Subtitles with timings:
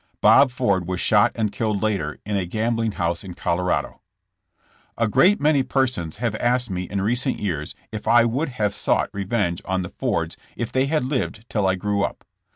[0.19, 4.01] Bob Ford was shot and killed later in a gambling house in Colorado.
[4.97, 9.11] A great many persons have asked me in recent years if I would have sought
[9.13, 12.25] revenge on the Fords if they had lived till I grew up.